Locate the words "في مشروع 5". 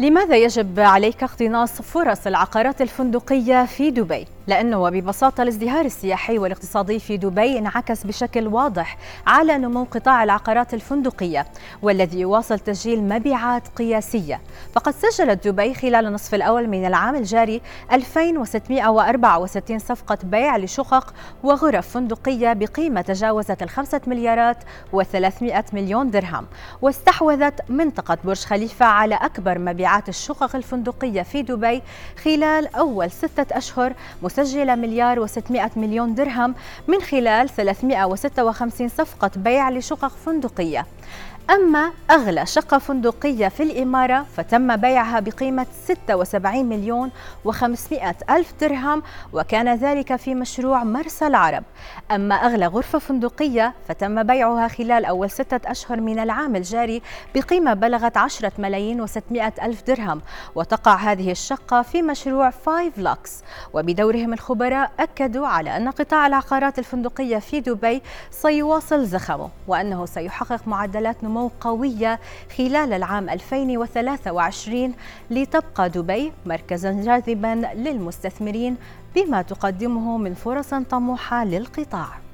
61.82-62.92